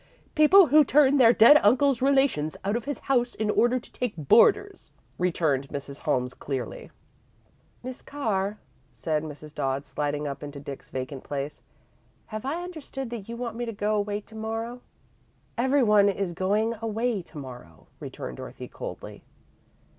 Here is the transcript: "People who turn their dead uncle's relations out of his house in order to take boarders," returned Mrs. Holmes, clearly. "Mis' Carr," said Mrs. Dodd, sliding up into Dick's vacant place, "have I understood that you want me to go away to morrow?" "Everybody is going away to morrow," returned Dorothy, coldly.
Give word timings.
"People 0.33 0.65
who 0.65 0.83
turn 0.83 1.17
their 1.17 1.31
dead 1.31 1.57
uncle's 1.61 2.01
relations 2.01 2.57
out 2.65 2.75
of 2.75 2.85
his 2.85 2.97
house 3.01 3.35
in 3.35 3.51
order 3.51 3.79
to 3.79 3.91
take 3.91 4.15
boarders," 4.17 4.89
returned 5.19 5.69
Mrs. 5.69 5.99
Holmes, 5.99 6.33
clearly. 6.33 6.89
"Mis' 7.83 8.01
Carr," 8.01 8.57
said 8.95 9.21
Mrs. 9.21 9.53
Dodd, 9.53 9.85
sliding 9.85 10.25
up 10.27 10.41
into 10.41 10.59
Dick's 10.59 10.89
vacant 10.89 11.23
place, 11.23 11.61
"have 12.25 12.45
I 12.45 12.63
understood 12.63 13.11
that 13.11 13.29
you 13.29 13.37
want 13.37 13.55
me 13.55 13.63
to 13.65 13.71
go 13.73 13.95
away 13.95 14.21
to 14.21 14.33
morrow?" 14.35 14.81
"Everybody 15.55 16.17
is 16.17 16.33
going 16.33 16.73
away 16.81 17.21
to 17.21 17.37
morrow," 17.37 17.85
returned 17.99 18.37
Dorothy, 18.37 18.67
coldly. 18.67 19.21